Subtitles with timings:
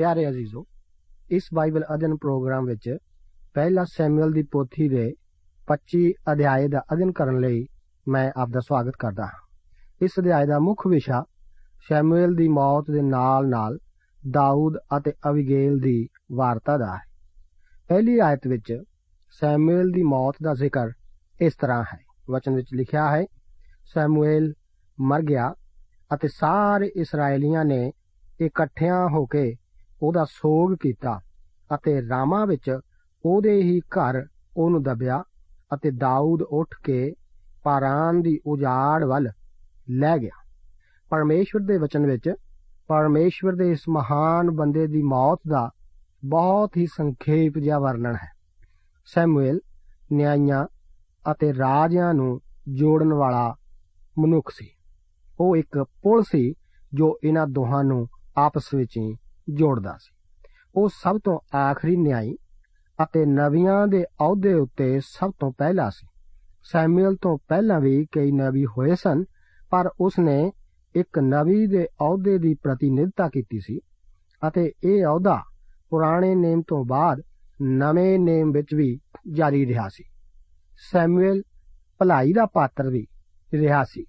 [0.00, 0.66] ਪਿਆਰੇ ਅਜ਼ੀਜ਼ੋ,
[1.30, 2.96] ਇਸ Bible ਅਧਿਨ programme ਵਿੱਚ
[3.54, 5.14] ਪਹਿਲਾ ਸੈਮੂਅਲ ਦੀ ਪੋਥੀ ਦੇ
[5.66, 7.66] 25 ਅਧਿਆਏ ਦਾ ਅਧਿਨ ਕਰਨ ਲਈ
[8.08, 9.46] ਮੈਂ ਆਪ ਦਾ ਸਵਾਗਤ ਕਰਦਾ ਹਾਂ।
[10.02, 11.24] ਇਸ ਅਧਿਆਏ ਦਾ ਮੁੱਖ ਵਿਸ਼ਾ
[11.88, 13.78] ਸੈਮੂਅਲ ਦੀ ਮੌਤ ਦੇ ਨਾਲ-ਨਾਲ
[14.30, 17.02] ਦਾਊਦ ਅਤੇ ਅਵਿਗੇਲ ਦੀ ਵਾਰਤਾ ਦਾ ਹੈ।
[17.88, 18.82] ਪਹਿਲੀ ਆਇਤ ਵਿੱਚ
[19.40, 20.90] ਸੈਮੂਅਲ ਦੀ ਮੌਤ ਦਾ ਜ਼ਿਕਰ
[21.40, 21.98] ਇਸ ਤਰ੍ਹਾਂ ਹੈ।
[22.30, 23.24] ਵਚਨ ਵਿੱਚ ਲਿਖਿਆ ਹੈ,
[23.94, 24.52] ਸੈਮੂਅਲ
[25.00, 25.54] ਮਰ ਗਿਆ
[26.14, 27.92] ਅਤੇ ਸਾਰੇ ਇਸرائیਲੀਆਂ ਨੇ
[28.40, 29.56] ਇਕੱਠਿਆਂ ਹੋ ਕੇ
[30.02, 31.20] ਉਹਦਾ ਸੋਗ ਕੀਤਾ
[31.74, 32.78] ਅਤੇ ਰਾਮਾ ਵਿੱਚ
[33.24, 34.26] ਉਹਦੇ ਹੀ ਘਰ
[34.56, 35.24] ਉਹਨੂੰ ਦਬਿਆ
[35.74, 37.14] ਅਤੇ ਦਾਊਦ ਉੱਠ ਕੇ
[37.62, 39.30] ਪਾਰਾਨ ਦੀ ਉਜਾੜ ਵੱਲ
[39.90, 40.42] ਲੈ ਗਿਆ।
[41.10, 42.34] ਪਰਮੇਸ਼ਵਰ ਦੇ ਵਚਨ ਵਿੱਚ
[42.88, 45.70] ਪਰਮੇਸ਼ਵਰ ਦੇ ਇਸ ਮਹਾਨ ਬੰਦੇ ਦੀ ਮੌਤ ਦਾ
[46.24, 48.28] ਬਹੁਤ ਹੀ ਸੰਖੇਪ ਜਿਹਾ ਵਰਣਨ ਹੈ।
[49.04, 49.60] ਸੈਮੂਅਲ
[50.12, 50.66] ਨਿਆਂਇਆਂ
[51.32, 53.54] ਅਤੇ ਰਾਜਿਆਂ ਨੂੰ ਜੋੜਨ ਵਾਲਾ
[54.18, 54.68] ਮਨੁੱਖ ਸੀ।
[55.40, 56.54] ਉਹ ਇੱਕ ਪੁਲ ਸੀ
[56.94, 59.16] ਜੋ ਇਹਨਾਂ ਦੋਹਾਂ ਨੂੰ ਆਪਸ ਵਿੱਚ ਹੀ
[59.50, 60.14] ਜੋੜਦਾ ਸੀ।
[60.74, 62.36] ਉਹ ਸਭ ਤੋਂ ਆਖਰੀ ਨਿਆਈ
[62.98, 66.06] ਅਤੇ ਨਵੀਆਂ ਦੇ ਅਹੁਦੇ ਉੱਤੇ ਸਭ ਤੋਂ ਪਹਿਲਾ ਸੀ।
[66.62, 69.24] ਸੈਮੂਅਲ ਤੋਂ ਪਹਿਲਾਂ ਵੀ ਕਈ ਨਬੀ ਹੋਏ ਸਨ,
[69.70, 70.52] ਪਰ ਉਸਨੇ
[70.94, 73.78] ਇੱਕ ਨਬੀ ਦੇ ਅਹੁਦੇ ਦੀ ਪ੍ਰਤੀਨਿਧਤਾ ਕੀਤੀ ਸੀ
[74.48, 75.42] ਅਤੇ ਇਹ ਅਹੁਦਾ
[75.90, 77.22] ਪੁਰਾਣੇ ਨੇਮ ਤੋਂ ਬਾਅਦ
[77.62, 78.98] ਨਵੇਂ ਨੇਮ ਵਿੱਚ ਵੀ
[79.32, 80.04] ਜਾਰੀ ਰਿਹਾ ਸੀ।
[80.92, 81.42] ਸੈਮੂਅਲ
[81.98, 83.06] ਭਲਾਈ ਦਾ ਪਾਤਰ ਵੀ
[83.54, 84.04] ਰਿਹਾ ਸੀ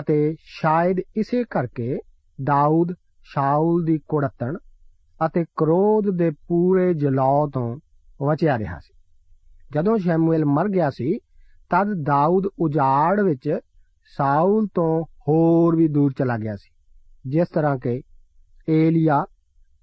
[0.00, 1.98] ਅਤੇ ਸ਼ਾਇਦ ਇਸੇ ਕਰਕੇ
[2.44, 4.56] ਦਾਊਦ ਸ਼ਾਉਲ ਦੀ ਕੁੜਤਣ
[5.26, 7.76] ਅਤੇ ਕ੍ਰੋਧ ਦੇ ਪੂਰੇ ਜਲਾਅ ਤੋਂ
[8.22, 8.94] ਬਚਿਆ ਰਿਹਾ ਸੀ।
[9.74, 11.18] ਜਦੋਂ ਸ਼ੈਮੂਅਲ ਮਰ ਗਿਆ ਸੀ,
[11.70, 13.48] ਤਦ ਦਾਊਦ ਉਜਾੜ ਵਿੱਚ
[14.12, 16.70] ਸਾਊਲ ਤੋਂ ਹੋਰ ਵੀ ਦੂਰ ਚਲਾ ਗਿਆ ਸੀ,
[17.26, 18.00] ਜਿਸ ਤਰ੍ਹਾਂ ਕਿ
[18.68, 19.24] ਏਲੀਆ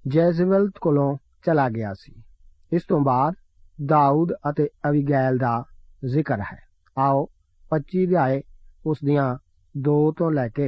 [0.05, 1.15] ਜੈਜ਼ਬਲ ਕੋਲੋਂ
[1.45, 2.13] ਚਲਾ ਗਿਆ ਸੀ।
[2.71, 3.33] ਇਸ ਤੋਂ ਬਾਅਦ
[3.85, 5.63] ਦਾਊਦ ਅਤੇ ਅਬੀਗੈਲ ਦਾ
[6.05, 6.57] ਜ਼ਿਕਰ ਹੈ।
[6.97, 7.25] ਆਓ
[7.71, 8.41] 25 ਅਧਿਆਏ
[8.85, 9.27] ਉਸ ਦੀਆਂ
[9.75, 10.67] 2 ਤੋਂ ਲੈ ਕੇ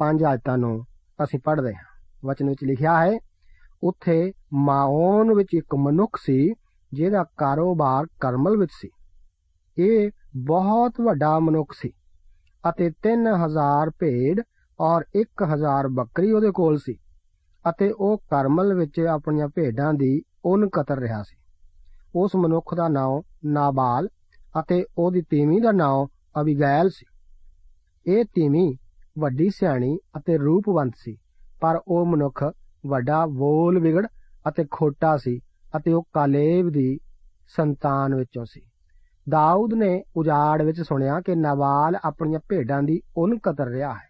[0.00, 0.74] 5 ਆਇਤਾਂ ਨੂੰ
[1.18, 1.84] ਅਸੀਂ ਪੜ੍ਹਦੇ ਹਾਂ।
[2.24, 3.12] ਵਚਨ ਵਿੱਚ ਲਿਖਿਆ ਹੈ
[3.82, 6.54] ਉੱਥੇ ਮਾਓਨ ਵਿੱਚ ਇੱਕ ਮਨੁੱਖ ਸੀ,
[6.92, 8.90] ਜਿਹਦਾ ਕਾਰੋਬਾਰ ਕਰਮਲ ਵਿੱਚ ਸੀ।
[9.78, 11.92] ਇਹ ਬਹੁਤ ਵੱਡਾ ਮਨੁੱਖ ਸੀ
[12.68, 14.40] ਅਤੇ 3000 ਭੇਡ
[14.80, 16.96] ਔਰ 1000 ਬੱਕਰੀ ਉਹਦੇ ਕੋਲ ਸੀ
[17.70, 21.36] ਅਤੇ ਉਹ ਕਰਮਲ ਵਿੱਚ ਆਪਣੀਆਂ ਭੇਡਾਂ ਦੀ ਉਨ ਕਤਰ ਰਿਹਾ ਸੀ।
[22.14, 24.08] ਉਸ ਮਨੁੱਖ ਦਾ ਨਾਮ ਨਾਬਾਲ
[24.60, 26.06] ਅਤੇ ਉਹਦੀ ਤੀਵੀਂ ਦਾ ਨਾਮ
[26.40, 27.06] ਅਬੀਗੈਲ ਸੀ।
[28.06, 28.72] ਇਹ ਤੀਵੀਂ
[29.18, 31.16] ਵੱਡੀ ਸਿਆਣੀ ਅਤੇ ਰੂਪਵੰਤ ਸੀ,
[31.60, 32.44] ਪਰ ਉਹ ਮਨੁੱਖ
[32.86, 34.06] ਵੱਡਾ ਵੋਲ ਵਿਗੜ
[34.48, 35.40] ਅਤੇ ਖੋਟਾ ਸੀ
[35.76, 36.98] ਅਤੇ ਉਹ ਕਾਲੇਬ ਦੀ
[37.48, 38.60] ਸੰਤਾਨ ਵਿੱਚੋਂ ਸੀ।
[39.28, 44.08] ਦਾਊਦ ਨੇ ਉਜਾੜ ਵਿੱਚ ਸੁਣਿਆ ਕਿ ਨਾਬਾਲ ਆਪਣੀਆਂ ਭੇਡਾਂ ਦੀ ਉਨ ਕਤਰ ਰਿਹਾ ਹੈ।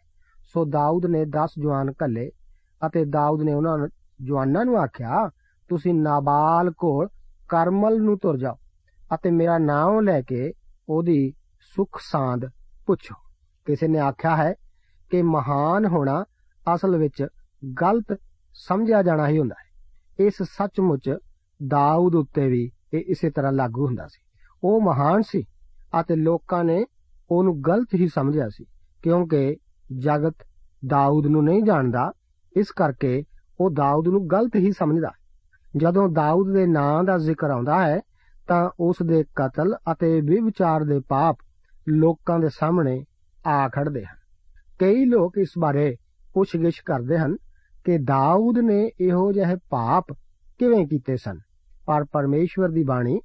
[0.53, 2.31] ਸੋ ਦਾਊਦ ਨੇ 10 ਜਵਾਨ ਘੱਲੇ
[2.87, 3.79] ਅਤੇ ਦਾਊਦ ਨੇ ਉਹਨਾਂ
[4.23, 5.29] ਜਵਾਨਾਂ ਨੂੰ ਆਖਿਆ,
[5.69, 7.09] ਤੁਸੀਂ ਨਾਬਾਲ ਕੋਲ
[7.49, 8.55] ਕਰਮਲ ਨੂੰ ਤੁਰ ਜਾਓ
[9.15, 10.53] ਅਤੇ ਮੇਰਾ ਨਾਮ ਲੈ ਕੇ
[10.89, 11.33] ਉਹਦੀ
[11.77, 12.47] ਸੁਖ ਸਾਂਦ
[12.87, 13.15] ਪੁੱਛੋ।
[13.65, 14.53] ਕਿਸੇ ਨੇ ਆਖਿਆ ਹੈ
[15.11, 16.25] ਕਿ ਮਹਾਨ ਹੋਣਾ
[16.75, 17.27] ਅਸਲ ਵਿੱਚ
[17.83, 18.19] ਗਲਤ
[18.59, 21.11] ਸਮਝਿਆ ਜਾਣਾ ਹੀ ਹੁੰਦਾ ਹੈ। ਇਸ ਸੱਚਮੁੱਚ
[21.61, 24.21] ਦਾਊਦ ਉੱਤੇ ਵੀ ਇਹ ਇਸੇ ਤਰ੍ਹਾਂ ਲਾਗੂ ਹੁੰਦਾ ਸੀ।
[24.65, 25.43] ਉਹ ਮਹਾਨ ਸੀ
[26.01, 26.85] ਅਤੇ ਲੋਕਾਂ ਨੇ
[27.31, 28.65] ਉਹਨੂੰ ਗਲਤ ਹੀ ਸਮਝਿਆ ਸੀ,
[29.05, 29.57] ਕਿਉਂਕਿ
[29.99, 30.35] ਜਗਤ
[30.87, 32.11] ਦਾਊਦ ਨੂੰ ਨਹੀਂ ਜਾਣਦਾ।
[32.57, 33.23] ਇਸ ਕਰਕੇ
[33.61, 35.11] ਉਹ ਦਾਊਦ ਨੂੰ ਗਲਤ ਹੀ ਸਮਝਦਾ
[35.77, 38.01] ਜਦੋਂ ਦਾਊਦ ਦੇ ਨਾਂ ਦਾ ਜ਼ਿਕਰ ਆਉਂਦਾ ਹੈ,
[38.49, 41.39] ਤਾਂ ਉਸ ਦੇ ਕਤਲ ਅਤੇ ਵਿਵਚਾਰ ਦੇ ਪਾਪ
[41.89, 43.05] ਲੋਕਾਂ ਦੇ ਸਾਹਮਣੇ
[43.47, 44.17] ਆ ਖੜਦੇ ਹਨ।
[44.79, 45.97] ਕਈ ਲੋਕ ਇਸ ਬਾਰੇ
[46.35, 47.37] ਪੁੱਛਗਿੱਛ ਕਰਦੇ ਹਨ
[47.87, 50.13] ਕਿ ਦਾਊਦ ਨੇ ਇਹੋ ਜਿਹੇ ਪਾਪ
[50.59, 51.39] ਕਿਵੇਂ ਕੀਤੇ ਸਨ?
[51.87, 53.21] ਪਰ ਪਰਮੇਸ਼ਵਰ ਦੀ ਬਾਣੀ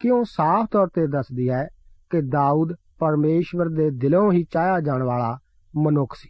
[0.00, 1.68] ਕਿਉਂ ਸਾਫ਼ ਤੌਰ ਤੇ ਦੱਸਦੀ ਹੈ
[2.10, 5.38] ਕਿ ਦਾਊਦ ਪਰਮੇਸ਼ਵਰ ਦੇ ਦਿਲੋਂ ਹੀ ਚਾਹਿਆ ਜਾਣ ਵਾਲਾ
[5.76, 6.28] ਮਨੁੱਖ ਸੀ?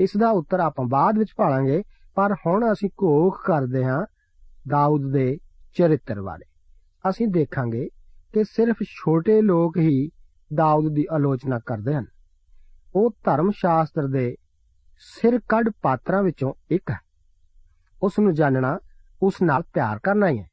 [0.00, 1.82] ਇਸ ਦਾ ਉੱਤਰ ਆਪਾਂ ਬਾਅਦ ਵਿੱਚ ਭਾਲਾਂਗੇ
[2.14, 4.06] ਪਰ ਹੁਣ ਅਸੀਂ ਘੋਖ ਕਰਦੇ ਹਾਂ
[4.68, 5.38] ਦਾਊਦ ਦੇ
[5.76, 6.44] ਚਰਿੱਤਰ ਬਾਰੇ।
[7.10, 7.88] ਅਸੀਂ ਦੇਖਾਂਗੇ
[8.34, 10.10] ਕਿ ਸਿਰਫ ਛੋਟੇ ਲੋਕ ਹੀ
[10.54, 12.06] ਦਾਊਦ ਦੀ ਆਲੋਚਨਾ ਕਰਦੇ ਹਨ।
[12.94, 14.36] ਉਹ ਧਰਮ ਸ਼ਾਸਤਰ ਦੇ
[14.98, 17.05] ਸਿਰ ਕੱਢ ਪਾਤਰਾਂ ਵਿੱਚੋਂ ਇੱਕ ਹੈ।
[18.02, 18.78] ਉਸ ਨੂੰ ਜਾਣਨਾ
[19.22, 20.46] ਉਸ ਨਾਲ ਪਿਆਰ ਕਰਨਾ ਹੀ ਹੈ।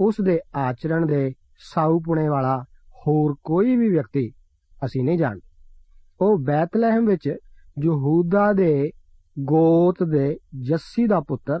[0.00, 2.64] ਉਸ ਦੇ ਆਚਰਣ ਦੇ ਸਾਊਪੁਣੇ ਵਾਲਾ
[3.06, 4.32] ਹੋਰ ਕੋਈ ਵੀ ਵਿਅਕਤੀ
[4.84, 5.48] ਅਸੀਂ ਨਹੀਂ ਜਾਣਦੇ।
[6.20, 7.36] ਉਹ ਬੈਤਲਹਿਮ ਵਿੱਚ
[7.84, 8.90] ਯਹੂਦਾ ਦੇ
[9.38, 11.60] ਗੋਤ ਦੇ ਜੱਸੀ ਦਾ ਪੁੱਤਰ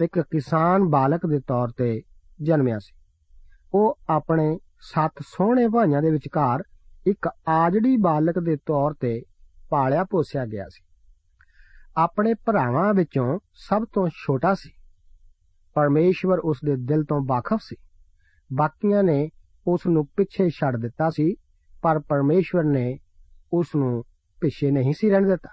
[0.00, 2.02] ਇੱਕ ਕਿਸਾਨ ਬਾਲਕ ਦੇ ਤੌਰ ਤੇ
[2.42, 3.00] ਜਨਮਿਆ ਸੀ।
[3.74, 6.62] ਉਹ ਆਪਣੇ ਸੱਤ ਸੋਹਣੇ ਭਾਈਆਂ ਦੇ ਵਿਚਕਾਰ
[7.06, 9.22] ਇੱਕ ਆਜੜੀ ਬਾਲਕ ਦੇ ਤੌਰ ਤੇ
[9.70, 10.85] ਪਾਲਿਆ ਪੋਸਿਆ ਗਿਆ ਸੀ।
[11.96, 14.70] ਆਪਣੇ ਭਰਾਵਾਂ ਵਿੱਚੋਂ ਸਭ ਤੋਂ ਛੋਟਾ ਸੀ।
[15.74, 17.76] ਪਰਮੇਸ਼ਵਰ ਉਸ ਦੇ ਦਿਲ ਤੋਂ ਵਾਕਿਫ ਸੀ।
[18.52, 19.30] ਬਾਕੀਆਂ ਨੇ
[19.66, 21.34] ਉਸ ਨੂੰ ਪਿੱਛੇ ਛੱਡ ਦਿੱਤਾ ਸੀ,
[21.82, 22.98] ਪਰ ਪਰਮੇਸ਼ਵਰ ਨੇ
[23.52, 24.04] ਉਸ ਨੂੰ
[24.40, 25.48] ਪਿੱਛੇ ਨਹੀਂ ਸੀ ਰਹਿਣ ਦਿੱਤਾ।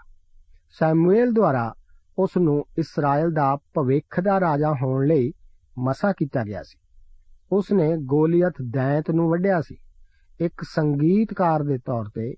[0.80, 1.74] ਸੈਮੂਅਲ ਦੁਆਰਾ
[2.18, 5.34] ਉਸ ਨੂੰ ਇਸਰਾਇਲ ਦਾ ਭਵਿੱਖ ਦਾ ਰਾਜਾ ਹੋਣ ਲਈ
[5.80, 6.80] ਮਸਾ ਕੀਤਾ ਗਿਆ ਸੀ।
[7.52, 9.78] ਉਸ ਨੇ ਗੋਲੀਅਤ ਦੈਂਤ ਨੂੰ ਵੱਢਿਆ ਸੀ।
[10.40, 12.36] ਇੱਕ ਸੰਗੀਤਕਾਰ ਦੇ ਤੌਰ ਤੇ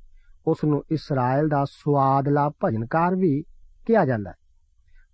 [0.48, 3.44] ਉਸ ਨੂੰ ਇਸਰਾਇਲ ਦਾ ਸਵਾਦਲਾ ਭਜਨਕਾਰ ਵੀ
[3.86, 4.36] ਕਿਹਾ ਜਾਂਦਾ ਹੈ।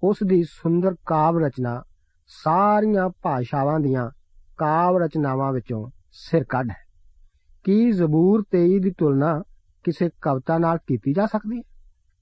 [0.03, 1.83] ਉਸ ਦੀ ਸੁੰਦਰ ਕਾਵ ਰਚਨਾ
[2.27, 4.09] ਸਾਰੀਆਂ ਭਾਸ਼ਾਵਾਂ ਦੀਆਂ
[4.57, 6.91] ਕਾਵ ਰਚਨਾਵਾਂ ਵਿੱਚੋਂ ਸਿਰ ਕੱਢ ਹੈ।
[7.63, 9.43] ਕੀ ਜ਼ਬੂਰ 23 ਦੀ ਤੁਲਨਾ
[9.83, 11.61] ਕਿਸੇ ਕਵਿਤਾ ਨਾਲ ਕੀਤੀ ਜਾ ਸਕਦੀ ਹੈ?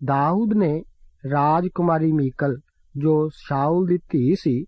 [0.06, 0.84] ਦਾਊਦ ਨੇ
[1.32, 2.60] ਰਾਜਕੁਮਾਰੀ ਮੀਕਲ,
[2.98, 4.66] ਜੋ ਸ਼ਾਉਲ ਦੀ ਧੀ ਸੀ,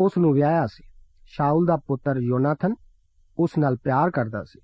[0.00, 0.88] ਉਸ ਨੂੰ ਵਿਆਹਿਆ ਸੀ।
[1.24, 2.74] ਸ਼ਾਉਲ ਦਾ ਪੁੱਤਰ ਯੋਨਾਥਨ
[3.38, 4.60] ਉਸ ਨਾਲ ਪਿਆਰ ਕਰਦਾ ਸੀ।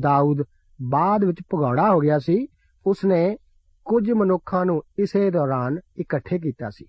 [0.00, 0.42] ਦਾਊਦ
[0.82, 2.46] ਬਾਅਦ ਵਿੱਚ ਭਗੌੜਾ ਹੋ ਗਿਆ ਸੀ।
[2.86, 3.36] ਉਸ ਨੇ
[3.84, 6.84] ਕੁਝ ਮਨੁੱਖਾਂ ਨੂੰ ਇਸੇ ਦੌਰਾਨ ਇਕੱਠੇ ਕੀਤਾ ਸੀ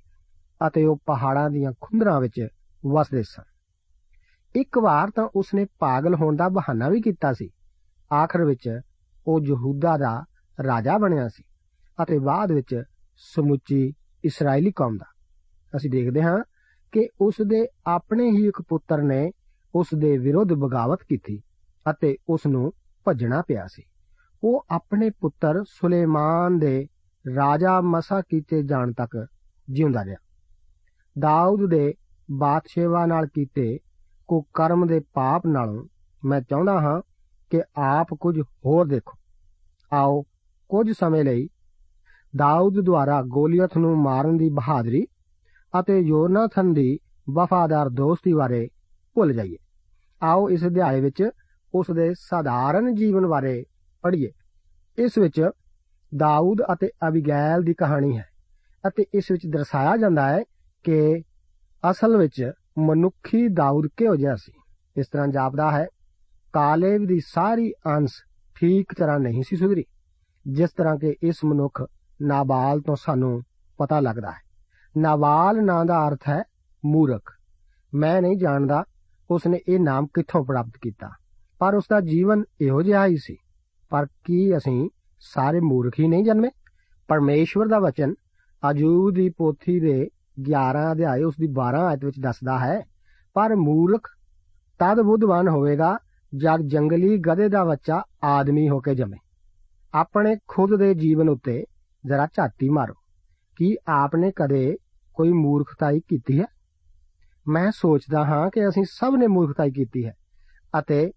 [0.68, 2.48] ਅਤੇ ਉਹ ਪਹਾੜਾਂ ਦੀਆਂ ਖੁੰਦਰਾਂ ਵਿੱਚ
[2.86, 3.44] ਵਸਦੇ ਸਨ।
[4.56, 7.50] ਇੱਕ ਵਾਰ ਤਾਂ ਉਸਨੇ ਪਾਗਲ ਹੋਣ ਦਾ ਬਹਾਨਾ ਵੀ ਕੀਤਾ ਸੀ।
[8.14, 8.80] ਆਖਰ ਵਿੱਚ
[9.28, 10.24] ਉਹ ਯਹੂਦਾ ਦਾ
[10.64, 11.44] ਰਾਜਾ ਬਣਿਆ ਸੀ
[12.04, 12.84] ਅਤੇ ਬਾਅਦ ਵਿੱਚ
[13.18, 15.06] ਸਮੁੱਚੀ ਇਸرائیਲੀ ਕੌਮ ਦਾ।
[15.78, 16.44] ਅਸੀਂ ਦੇਖਦੇ ਹਾਂ
[16.92, 19.32] ਕਿ ਉਸ ਦੇ ਆਪਣੇ ਹੀ ਇੱਕ ਪੁੱਤਰ ਨੇ
[19.76, 21.42] ਉਸ ਦੇ ਵਿਰੁੱਧ ਬਗਾਵਤ ਕੀਤੀ
[21.90, 22.72] ਅਤੇ ਉਸ ਨੂੰ
[23.06, 23.84] ਭੱਜਣਾ ਪਿਆ ਸੀ।
[24.44, 26.88] ਉਹ ਆਪਣੇ ਪੁੱਤਰ ਸੁਲੇਮਾਨ ਦੇ
[27.36, 29.28] ਰਾਜਾ ਮਸਾ ਕੀਤੇ ਜਾਣ ਤੱਕ
[29.70, 30.16] ਜਿਉਂਦਾ ਰਿਹਾ।
[31.20, 31.94] ਦਾਊਦ ਦੇ
[32.32, 33.80] ਬਾਦਸ਼ਾਹਾਂ ਨਾਲ ਕੀਤੇ
[34.28, 35.84] ਕੋ ਕਰਮ ਦੇ ਪਾਪ ਨਾਲੋਂ
[36.26, 37.02] ਮੈਂ ਚਾਹੁੰਦਾ ਹਾਂ
[37.52, 39.18] ਕਿ ਆਪ ਕੁਝ ਹੋਰ ਦੇਖੋ।
[39.94, 40.22] ਆਓ
[40.70, 41.50] ਕੁਝ ਸਮੇਂ ਲਈ
[42.36, 45.06] ਦਾਊਦ ਦੁਆਰਾ ਗੋਲੀਅਥ ਨੂੰ ਮਾਰਨ ਦੀ ਬਹਾਦਰੀ
[45.80, 47.00] ਅਤੇ ਯੋਨਾਥਨ ਦੀ
[47.30, 48.68] ਵਫਾਦਾਰ ਦੋਸਤੀ ਬਾਰੇ
[49.16, 49.58] ਭੁੱਲ ਜਾਈਏ।
[50.24, 51.30] ਆਓ ਇਸ ਅਧਿਆਏ ਵਿੱਚ
[51.74, 53.64] ਉਸ ਦੇ ਸਾਧਾਰਨ ਜੀਵਨ ਬਾਰੇ
[54.06, 54.32] ਪੜ੍ਹੀਏ।
[54.98, 55.42] ਇਸ ਵਿੱਚ
[56.12, 58.26] ਦਾਊਦ ਅਤੇ ਅਬੀਗੈਲ ਦੀ ਕਹਾਣੀ ਹੈ
[58.84, 60.42] ਅਤੇ ਇਸ ਵਿੱਚ ਦਰਸਾਇਆ ਜਾਂਦਾ ਹੈ
[60.86, 61.22] ਕਿ
[61.84, 64.52] ਅਸਲ ਵਿੱਚ ਮਨੁੱਖੀ ਦਾਊਦ ਕਿਹੋ ਜਿਹਾ ਸੀ।
[64.96, 65.86] ਇਸ ਤਰ੍ਹਾਂ ਜਾਪਦਾ ਹੈ,
[66.54, 68.14] ਕਾਲੇਬ ਦੀ ਸਾਰੀ ਅੰਸ਼
[68.56, 69.84] ਠੀਕ ਤਰ੍ਹਾਂ ਨਹੀਂ ਸੀ ਸੁਧਰੀ,
[70.46, 71.84] ਜਿਸ ਤਰ੍ਹਾਂ ਕਿ ਇਸ ਮਨੁੱਖ
[72.22, 73.42] ਨਾਬਾਲ ਤੋਂ ਸਾਨੂੰ
[73.80, 74.44] ਪਤਾ ਲੱਗਦਾ ਹੈ।
[74.96, 76.42] ਨਾਬਾਲ ਨਾਂ ਦਾ ਅਰਥ ਹੈ
[76.84, 77.32] ਮੂਰਖ।
[77.94, 78.84] ਮੈਂ ਨਹੀਂ ਜਾਣਦਾ
[79.30, 81.10] ਉਸ ਨੇ ਇਹ ਨਾਮ ਕਿੱਥੋਂ ਪ੍ਰਾਪਤ ਕੀਤਾ,
[81.62, 83.36] ਪਰ ਉਸ ਦਾ ਜੀਵਨ ਇਹੋ ਜਿਹਾ ਹੀ ਸੀ।
[83.90, 84.90] ਪਰ ਕੀ ਅਸੀਂ
[85.20, 86.50] ਸਾਰੇ ਮੂਰਖ ਹੀ ਨਹੀਂ ਜਨਮੇ?
[87.08, 88.14] ਪਰਮੇਸ਼ਵਰ ਦਾ ਵਚਨ
[88.70, 90.10] ਅਜੂਬ ਦੀ ਪੋਥੀ ਦੇ
[90.42, 92.82] 11 ਅਧਿਆਏ ਉਸ ਦੀ 12 ਆਇਤ ਵਿੱਚ ਦੱਸਦਾ ਹੈ,
[93.34, 94.08] ਪਰ ਮੂਰਖ
[94.80, 95.98] ਤਦ ਬੁੱਧਵਾਨ ਹੋਵੇਗਾ
[96.36, 99.18] ਜਦ ਜੰਗਲੀ ਗਧੇ ਦਾ ਬੱਚਾ ਆਦਮੀ ਹੋ ਕੇ ਜੰਮੇ।
[99.94, 101.64] ਆਪਣੇ ਖੁਦ ਦੇ ਜੀਵਨ ਉੱਤੇ
[102.06, 102.94] ਜ਼ਰਾ ਝਾਤੀ ਮਾਰੋ।
[103.56, 104.78] ਕੀ ਆਪਨੇ ਕਦੇ
[105.14, 106.46] ਕੋਈ ਮੂਰਖਤਾਈ ਕੀਤੀ ਹੈ?
[107.48, 110.14] ਮੈਂ ਸੋਚਦਾ ਹਾਂ ਕਿ ਅਸੀਂ ਸਭ ਨੇ ਮੂਰਖਤਾਈ ਕੀਤੀ ਹੈ
[110.80, 111.12] ਅਤੇ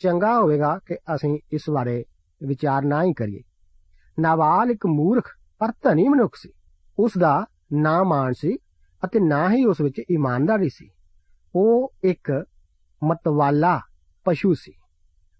[0.00, 2.04] ਚੰਗਾ ਹੋਵੇਗਾ ਕਿ ਅਸੀਂ ਇਸ ਬਾਰੇ
[2.42, 3.40] ਵਿਚਾਰ ਨਾ ਹੀ ਕਰੀਏ।
[4.18, 6.52] ਨਾਵਾਲ ਇੱਕ ਮੂਰਖ ਪਰ ਧਨੀ ਮਨੁੱਖ ਸੀ।
[6.98, 8.56] ਉਸ ਦਾ ਨਾ ਮਾਣ ਸੀ
[9.04, 10.90] ਅਤੇ ਨਾ ਹੀ ਉਸ ਵਿੱਚ ਇਮਾਨਦਾਰੀ ਸੀ।
[11.54, 12.44] ਉਹ ਇੱਕ
[13.04, 13.80] ਮਤਵਾਲਾ
[14.24, 14.72] ਪਸ਼ੂ ਸੀ,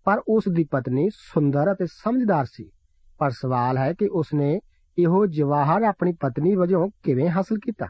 [0.04, 2.70] ਪਰ ਉਸ ਦੀ ਪਤਨੀ ਸੁੰਦਰ ਅਤੇ ਸਮਝਦਾਰ ਸੀ।
[3.18, 4.60] ਪਰ ਸਵਾਲ ਹੈ ਕਿ ਉਸਨੇ
[4.98, 7.86] ਇਹੋ ਜਵਾਹਰ ਆਪਣੀ ਪਤਨੀ ਵਜੋਂ ਕਿਵੇਂ ਹਾਸਲ ਕੀਤਾ?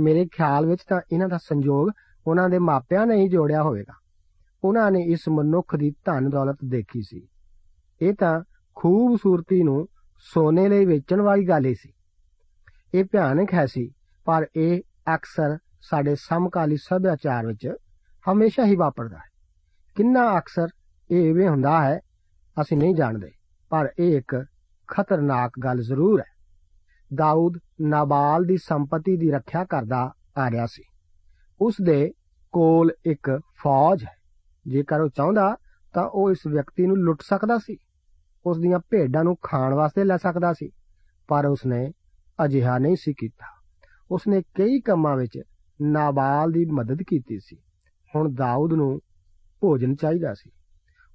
[0.00, 1.88] ਮੇਰੇ ਖਿਆਲ ਵਿੱਚ ਤਾਂ ਇਹਨਾਂ ਦਾ ਸੰਯੋਗ
[2.26, 3.94] ਉਹਨਾਂ ਦੇ ਮਾਪਿਆਂ ਨੇ ਹੀ ਜੋੜਿਆ ਹੋਵੇਗਾ।
[4.64, 7.28] ਉਹਨਾਂ ਨੇ ਇਸ ਮਨੁੱਖ ਦੀ ਧਨ ਦੌਲਤ ਦੇਖੀ ਸੀ।
[8.02, 8.40] ਇਹ ਤਾਂ
[8.74, 11.92] ਖੂਬਸੂਰਤੀ ਨੂੰ ਸੋਨੇ ਲਈ ਵੇਚਣ ਵਾਲੀ ਗੱਲ ਹੀ ਸੀ।
[12.94, 13.90] ਇਹ ਭਿਆਨਕ ਹੈ ਸੀ,
[14.24, 14.80] ਪਰ ਇਹ
[15.14, 17.72] ਅਕਸਰ ਸਾਡੇ ਸਮਕਾਲੀ ਸੱਭਿਆਚਾਰ ਵਿੱਚ
[18.32, 19.36] ਹਮੇਸ਼ਾ ਹੀ ਵਾਪਰਦਾ ਹੈ।
[19.96, 20.68] ਕਿੰਨਾ ਅਕਸਰ
[21.10, 22.00] ਇਹ ਐਵੇਂ ਹੁੰਦਾ ਹੈ,
[22.60, 23.30] ਅਸੀਂ ਨਹੀਂ ਜਾਣਦੇ,
[23.70, 24.46] ਪਰ ਇਹ ਇੱਕ
[24.88, 26.36] ਖਤਰਨਾਕ ਗੱਲ ਜ਼ਰੂਰ ਹੈ।
[27.14, 30.82] ਦਾਊਦ ਨਾਬਾਲ ਦੀ ਸੰਪਤੀ ਦੀ ਰੱਖਿਆ ਕਰਦਾ ਆ ਰਿਹਾ ਸੀ।
[31.60, 32.12] ਉਸ ਦੇ
[32.52, 34.15] ਕੋਲ ਇੱਕ ਫੌਜ ਹੈ।
[34.68, 35.56] ਜੇਕਰ ਉਹ ਚਾਹੁੰਦਾ
[35.94, 37.76] ਤਾਂ ਉਹ ਇਸ ਵਿਅਕਤੀ ਨੂੰ ਲੁੱਟ ਸਕਦਾ ਸੀ।
[38.46, 40.70] ਉਸ ਦੀਆਂ ਭੇਡਾਂ ਨੂੰ ਖਾਣ ਵਾਸਤੇ ਲੈ ਸਕਦਾ ਸੀ,
[41.28, 41.92] ਪਰ ਉਸਨੇ
[42.44, 43.46] ਅਜਿਹਾ ਨਹੀਂ ਸੀ ਕੀਤਾ।
[44.10, 45.42] ਉਸਨੇ ਕਈ ਕੰਮਾਂ ਵਿੱਚ
[45.82, 47.56] ਨਾਬਾਲ ਦੀ ਮਦਦ ਕੀਤੀ ਸੀ।
[48.16, 49.00] ਹੁਣ ਦਾਊਦ ਨੂੰ
[49.60, 50.50] ਭੋਜਨ ਚਾਹੀਦਾ ਸੀ।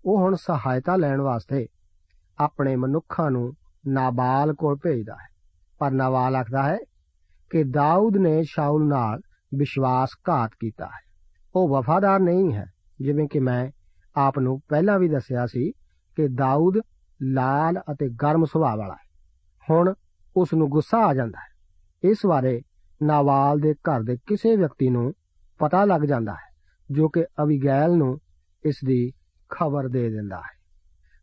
[0.05, 1.67] ਉਹ ਹੁਣ ਸਹਾਇਤਾ ਲੈਣ ਵਾਸਤੇ
[2.37, 3.53] ਆਪਣੇ ਮਨੁੱਖਾਂ ਨੂੰ
[3.87, 5.27] ਨਾਬਾਲ ਕੋਲ ਭੇਜਦਾ ਹੈ।
[5.79, 6.77] ਪਰ ਨਾਬਾਲ ਆਖਦਾ ਹੈ
[7.49, 9.19] ਕਿ ਦਾਊਦ ਨੇ ਸ਼ਾਉਲ ਨਾਲ
[9.55, 11.11] ਵਿਸ਼ਵਾਸਘਾਤ ਕੀਤਾ ਹੈ।
[11.55, 12.65] ਉਹ ਵਫਾਦਾਰ ਨਹੀਂ ਹੈ।
[13.01, 13.71] ਜਿਵੇਂ ਕਿ ਮੈਂ
[14.15, 15.71] ਆਪ ਨੂੰ ਪਹਿਲਾਂ ਵੀ ਦੱਸਿਆ ਸੀ
[16.15, 16.73] ਕਿ ਦਾਊਦ
[17.21, 19.09] ਲਾਲ ਅਤੇ ਗਰਮ ਸੁਭਾਅ ਵਾਲਾ ਹੈ।
[19.69, 19.93] ਹੁਣ
[20.37, 21.51] ਉਸ ਨੂੰ ਗੁੱਸਾ ਆ ਜਾਂਦਾ ਹੈ।
[22.09, 22.61] ਇਸ ਬਾਰੇ
[23.03, 25.13] ਨਾਵਾਲ ਦੇ ਘਰ ਦੇ ਕਿਸੇ ਵਿਅਕਤੀ ਨੂੰ
[25.59, 26.55] ਪਤਾ ਲੱਗ ਜਾਂਦਾ ਹੈ,
[26.91, 28.19] ਜੋ ਕਿ ਅਬੀਗੈਲ ਨੂੰ
[28.65, 29.11] ਇਸ ਦੀ
[29.49, 30.61] ਖਬਰ ਦੇ ਦਿੰਦਾ ਹੈ।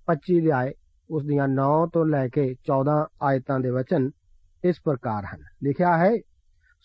[0.07, 0.73] 25 ਅਧਿਆਏ
[1.11, 4.11] ਉਸ ਦੀਆਂ 9 ਤੋਂ ਲੈ ਕੇ 14 ਆਇਤਾਂ ਦੇ ਵਚਨ
[4.65, 6.17] ਇਸ ਪ੍ਰਕਾਰ ਹਨ। ਲਿਖਿਆ ਹੈ,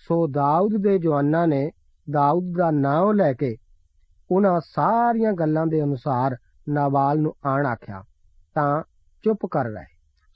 [0.07, 1.71] ਸੋ ਦਾਊਦ ਦੇ ਜਵਾਨਾਂ ਨੇ
[2.11, 3.55] ਦਾਊਦ ਦਾ ਨਾਮ ਲੈ ਕੇ
[4.31, 6.37] ਉਹਨਾਂ ਸਾਰੀਆਂ ਗੱਲਾਂ ਦੇ ਅਨੁਸਾਰ
[6.69, 8.03] ਨਾਬਾਲ ਨੂੰ ਆਣ ਆਖਿਆ,
[8.55, 8.83] ਤਾਂ
[9.23, 9.85] ਚੁੱਪ ਕਰ ਰਹੇ।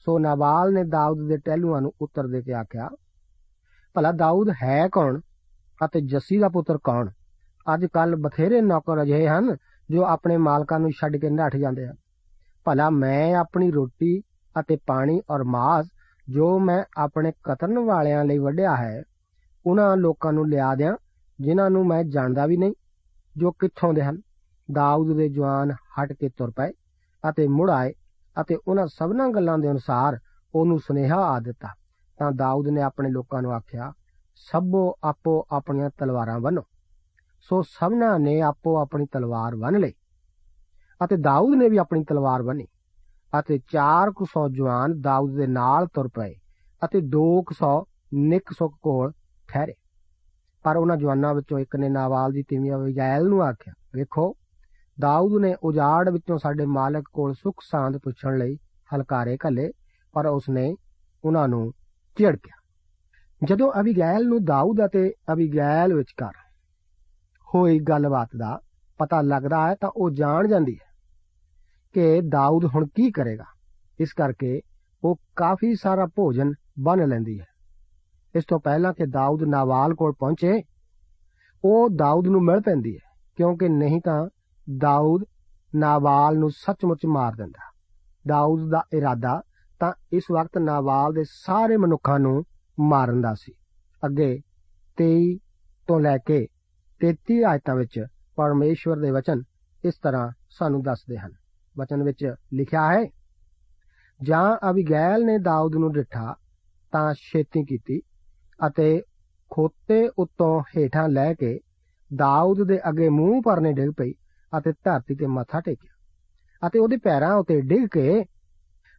[0.08, 2.90] ਸੋ ਨਾਬਾਲ ਨੇ ਦਾਊਦ ਦੇ ਟਹਿਲੂਆਂ ਨੂੰ ਉੱਤਰ ਦੇ ਕੇ ਆਖਿਆ,
[3.96, 5.20] ਭਲਾ ਦਾਊਦ ਹੈ ਕੌਣ
[5.82, 7.10] ਅਤੇ ਜੱਸੀ ਦਾ ਪੁੱਤਰ ਕੌਣ?
[7.68, 9.56] ਅੱਜ ਕੱਲ ਬਥੇਰੇ ਨੌਕਰ ਅਜਿਹੇ ਹਨ
[9.90, 11.96] ਜੋ ਆਪਣੇ ਮਾਲਕਾਂ ਨੂੰ ਛੱਡ ਕੇ ਨੱਠ ਜਾਂਦੇ ਹਨ।
[12.66, 14.20] ਭਲਾ ਮੈਂ ਆਪਣੀ ਰੋਟੀ
[14.56, 15.88] ਅਤੇ ਪਾਣੀ ਔਰ ਮਾਸ
[16.28, 19.04] ਜੋ ਮੈਂ ਆਪਣੇ ਕਤਰਨ ਵਾਲਿਆਂ ਲਈ ਵੱਢਿਆ ਹੈ,
[19.66, 20.96] ਉਹਨਾਂ ਲੋਕਾਂ ਨੂੰ ਲਿਆ ਦਿਆਂ,
[21.40, 22.74] ਜਿਨ੍ਹਾਂ ਨੂੰ ਮੈਂ ਜਾਣਦਾ ਵੀ ਨਹੀਂ।
[23.38, 24.22] ਜੋ ਕਿੱਥੋਂ ਦੇ ਹਨ।
[24.70, 26.72] ਦਾਊਦ ਦੇ ਜਵਾਨ ਹਟ ਕੇ ਤੁਰ ਪਏ
[27.24, 27.94] ਅਤੇ ਮੁੜ ਆਏ
[28.36, 30.18] ਅਤੇ ਉਹਨਾਂ ਸਭਨਾਂ ਗੱਲਾਂ ਦੇ ਅਨੁਸਾਰ
[30.54, 31.68] ਉਹਨੂੰ ਸੁਨੇਹਾ ਆ ਦਿੱਤਾ।
[32.20, 33.92] ਤਾਂ ਦਾਊਦ ਨੇ ਆਪਣੇ ਲੋਕਾਂ ਨੂੰ ਆਖਿਆ,
[34.36, 36.62] ਸਭੋ ਆਪੋ ਆਪਣੀਆਂ ਤਲਵਾਰਾਂ ਬੰਨੋ
[37.50, 39.94] ਸੋ ਸਭਨਾਂ ਨੇ ਆਪੋ ਆਪਣੀ ਤਲਵਾਰ ਬੰਨ ਲਈ
[41.02, 42.66] ਅਤੇ ਦਾਊਦ ਨੇ ਵੀ ਆਪਣੀ ਤਲਵਾਰ ਬੰਨੀ
[43.40, 46.34] ਅਤੇ 400 ਜਵਾਨ ਦਾਊਦ ਦੇ ਨਾਲ ਤੁਰ ਪਏ
[46.82, 47.74] ਅਤੇ 200
[48.14, 49.12] ਨਿਕ ਸੁੱਕ ਕੋਲ
[49.48, 49.74] ਠਹਿਰੇ।
[50.64, 54.36] ਪਰ ਉਹਨਾਂ ਜਵਾਨਾਂ ਵਿੱਚੋਂ ਇੱਕ ਨੇ ਨਾਵਾਲ ਦੀ ਤੀਵੀਂ ਅਬੀਗੈਲ ਨੂੰ ਆਖਿਆ, ਵੇਖੋ,
[55.00, 58.56] ਦਾਊਦ ਨੇ ਉਜਾੜ ਵਿੱਚੋਂ ਸਾਡੇ ਮਾਲਕ ਕੋਲ ਸੁੱਖ ਸਾਂਦ ਪੁੱਛਣ ਲਈ
[58.96, 59.72] ਹਲਕਾਰੇ ਘੱਲੇ,
[60.14, 60.76] ਪਰ ਉਸਨੇ
[61.26, 61.72] ਉਹਨਾਂ ਨੂੰ
[62.18, 62.56] ਝਿੜਕਿਆ।
[63.44, 66.34] ਜਦੋਂ ਅਬੀਗੈਲ ਨੂੰ ਦਾਊਦ ਅਤੇ ਅਬੀਗੈਲ ਵਿਚਕਾਰ
[67.48, 68.60] ਹੋਈ ਗੱਲਬਾਤ ਦਾ
[69.00, 70.86] ਪਤਾ ਲੱਗਦਾ ਹੈ ਤਾਂ ਉਹ ਜਾਣ ਜਾਂਦੀ ਹੈ
[71.94, 73.46] ਕਿ ਦਾਊਦ ਹੁਣ ਕੀ ਕਰੇਗਾ।
[74.00, 74.62] ਇਸ ਕਰਕੇ
[75.04, 77.46] ਉਹ ਕਾਫੀ ਸਾਰਾ ਭੋਜਨ ਬੰਨ ਲੈਂਦੀ ਹੈ।
[78.38, 80.64] ਇਸ ਤੋਂ ਪਹਿਲਾਂ ਕਿ ਦਾਊਦ ਨਾਵਾਲ ਕੋਲ ਪਹੁੰਚੇ,
[81.64, 84.30] ਉਹ ਦਾਊਦ ਨੂੰ ਮਿਲ ਪੈਂਦੀ ਹੈ, ਕਿਉਂਕਿ ਨਹੀਂ ਤਾਂ
[84.78, 85.24] ਦਾਊਦ
[85.76, 87.72] ਨਾਵਾਲ ਨੂੰ ਸੱਚਮੁੱਚ ਮਾਰ ਦਿੰਦਾ।
[88.28, 89.42] ਦਾਊਦ ਦਾ ਇਰਾਦਾ
[89.80, 92.44] ਤਾਂ ਇਸ ਵਕਤ ਨਾਵਾਲ ਦੇ ਸਾਰੇ ਮਨੁੱਖਾਂ ਨੂੰ
[92.80, 93.54] ਮਾਰਨ ਦਾ ਸੀ।
[94.06, 94.40] ਅੱਗੇ
[94.98, 95.38] 23
[95.88, 96.48] ਤੋਂ ਲੈ ਕੇ
[97.02, 99.42] 33 ਆਇਤਾਂ ਵਿੱਚ ਪਰਮੇਸ਼ਵਰ ਦੇ ਵਚਨ
[99.86, 101.32] ਇਸ ਤਰ੍ਹਾਂ ਸਾਨੂੰ ਦੱਸਦੇ ਹਨ।
[101.78, 103.06] ਵਚਨ ਵਿੱਚ ਲਿਖਿਆ ਹੈ,
[104.24, 106.36] ਜਾਂ ਅਬੀਗੈਲ ਨੇ ਦਾਊਦ ਨੂੰ ਡਿਠਾ
[106.92, 108.02] ਤਾਂ ਛੇਤੀ ਕੀਤੀ
[108.60, 109.02] ਅਤੇ
[109.52, 111.60] ਖੋਤੇ ਉੱਤੋਂ ਹੇਠਾਂ ਲੈ ਕੇ
[112.12, 114.14] ਦਾਊਦ ਦੇ ਅੱਗੇ ਮੂੰਹ ਪਰਨੇ ਡਿੱਗ ਪਈ
[114.54, 118.24] ਅਤੇ ਧਰਤੀ ਤੇ ਮੱਥਾ ਟੇਕਿਆ ਅਤੇ ਉਹਦੇ ਪੈਰਾਂ ਉੱਤੇ ਡਿੱਗ ਕੇ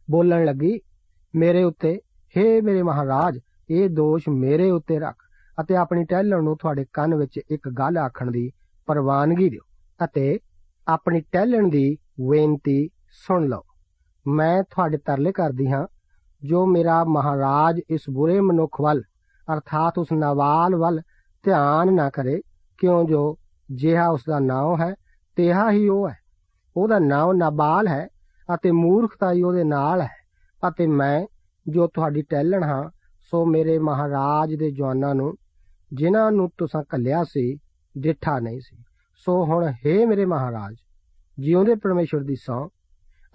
[0.07, 0.79] ਬੋਲਣ ਲੱਗੀ,
[1.33, 1.99] ਮੇਰੇ ਉੱਤੇ
[2.35, 5.23] हे ਮੇਰੇ ਮਹਾਰਾਜ, ਇਹ ਦੋਸ਼ ਮੇਰੇ ਉੱਤੇ ਰੱਖ
[5.61, 8.49] ਅਤੇ ਆਪਣੀ ਟਹਿਲਣ ਨੂੰ ਤੁਹਾਡੇ ਕੰਨ ਵਿੱਚ ਇੱਕ ਗੱਲ ਆਖਣ ਦੀ
[8.87, 9.61] ਪ੍ਰਵਾਨਗੀ ਦਿਓ
[10.05, 10.39] ਅਤੇ
[10.87, 11.97] ਆਪਣੀ ਟਹਿਲਣ ਦੀ
[12.29, 12.87] ਬੇਨਤੀ
[13.27, 13.63] ਸੁਣ ਲਓ।
[14.27, 15.85] ਮੈਂ ਤੁਹਾਡੇ ਤਰਲੇ ਕਰਦੀ ਹਾਂ
[16.43, 19.01] ਜੋ ਮੇਰਾ ਮਹਾਰਾਜ ਇਸ ਬੁਰੇ ਮਨੁੱਖ ਵੱਲ
[19.53, 21.01] ਅਰਥਾਤ ਉਸ ਨਵਾਲ ਵੱਲ
[21.43, 22.41] ਧਿਆਨ ਨਾ ਕਰੇ,
[22.77, 23.37] ਕਿਉਂ ਜੋ
[23.71, 24.95] ਜਿਹਾ ਉਸ ਦਾ ਨਾਮ ਹੈ,
[25.35, 26.17] ਤੇਹਾ ਹੀ ਉਹ ਹੈ।
[26.77, 28.07] ਉਹਦਾ ਨਾਮ ਨਬਾਲ ਹੈ
[28.53, 30.19] ਅਤੇ ਮੂਰਖਤਾਈ ਉਹਦੇ ਨਾਲ ਹੈ।
[30.67, 31.25] ਅਤੇ ਮੈਂ
[31.67, 32.89] ਜੋ ਤੁਹਾਡੀ ਟਹਿਲਣ ਹਾਂ,
[33.31, 35.35] ਸੋ ਮੇਰੇ ਮਹਾਰਾਜ ਦੇ ਜਵਾਨਾਂ ਨੂੰ,
[35.93, 37.57] ਜਿਨ੍ਹਾਂ ਨੂੰ ਤੁਸੀਂ ਕੱਲਿਆ ਸੀ
[37.97, 38.83] ਡਿਠਾ ਨਹੀਂ ਸੀ।
[39.15, 40.75] ਸੋ ਹੁਣ हे ਮੇਰੇ ਮਹਾਰਾਜ,
[41.39, 42.67] ਜਿਉਂਦੇ ਪਰਮੇਸ਼ਵਰ ਦੀ ਸੌ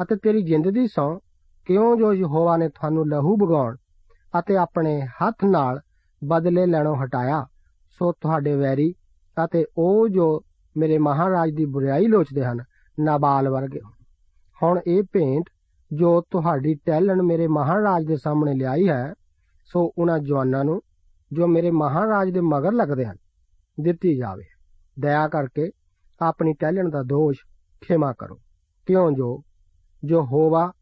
[0.03, 1.19] ਅਤੇ ਤੇਰੀ ਜਿੰਦ ਦੀ ਸੌ
[1.65, 3.77] ਕਿਉਂ ਜੋ ਯਹੋਵਾ ਨੇ ਤੁਹਾਨੂੰ ਲਹੂ ਬਗਾਉਣ
[4.39, 5.81] ਅਤੇ ਆਪਣੇ ਹੱਥ ਨਾਲ
[6.25, 7.47] ਬਦਲੇ ਲੈਣੋਂ ਹਟਾਇਆ।
[7.99, 8.95] ਸੋ ਤੁਹਾਡੇ ਵੈਰੀ
[9.45, 10.45] ਅਤੇ ਉਹ ਜੋ
[10.77, 12.59] ਮੇਰੇ ਮਹਾਰਾਜ ਦੀ ਬੁਰਾਈ ਲੋਚਦੇ ਹਨ,
[13.01, 13.81] ਨਾਬਾਲ ਵਰਗੇ।
[14.63, 15.45] ਹੁਣ ਇਹ ਭੇਂਟ
[15.93, 19.15] ਜੋ ਤੁਹਾਡੀ ਟਹਿਲਣ ਮੇਰੇ ਮਹਾਰਾਜ ਦੇ ਸਾਹਮਣੇ ਲਿਆਈ ਹੈ,
[19.65, 20.83] ਸੋ ਉਹਨਾਂ ਜਵਾਨਾਂ ਨੂੰ
[21.33, 23.17] ਜੋ ਮੇਰੇ ਮਹਾਰਾਜ ਦੇ ਮਗਰ ਲੱਗਦੇ ਹਨ,
[23.81, 24.45] ਦਿੱਤੀ ਜਾਵੇ।
[25.01, 25.71] ਦਇਆ ਕਰਕੇ
[26.21, 27.39] ਆਪਣੀ ਟਹਿਲਣ ਦਾ ਦੋਸ਼
[27.81, 28.41] ਖਿਮਾ ਕਰੋ।
[28.87, 29.43] ਕਿਉਂ ਜੋ?
[30.05, 30.73] ਜੋ ਹੋਵਾ